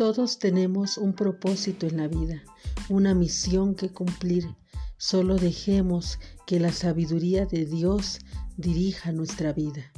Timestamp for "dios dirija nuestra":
7.66-9.52